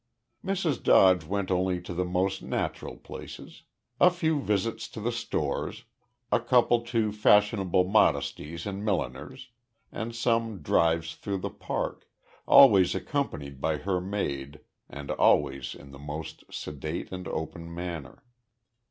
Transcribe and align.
Mrs. 0.43 0.81
Dodge 0.81 1.25
went 1.25 1.51
only 1.51 1.79
to 1.83 1.93
the 1.93 2.03
most 2.03 2.41
natural 2.41 2.97
places 2.97 3.61
a 3.99 4.09
few 4.09 4.41
visits 4.41 4.87
to 4.87 4.99
the 4.99 5.11
stores, 5.11 5.83
a 6.31 6.39
couple 6.39 6.81
to 6.85 7.11
fashionable 7.11 7.83
modistes 7.83 8.65
and 8.65 8.83
milliners, 8.83 9.49
and 9.91 10.15
some 10.15 10.63
drives 10.63 11.13
through 11.13 11.37
the 11.37 11.51
Park, 11.51 12.07
always 12.47 12.95
accompanied 12.95 13.61
by 13.61 13.77
her 13.77 14.01
maid 14.01 14.61
and 14.89 15.11
always 15.11 15.75
in 15.75 15.91
the 15.91 15.99
most 15.99 16.45
sedate 16.51 17.11
and 17.11 17.27
open 17.27 17.71
manner. 17.71 18.23